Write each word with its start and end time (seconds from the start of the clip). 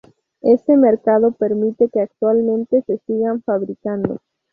Este 0.41 0.75
mercado 0.77 1.31
permite 1.33 1.87
que 1.89 2.01
actualmente 2.01 2.81
se 2.87 2.97
sigan 3.05 3.43
fabricando. 3.43 4.17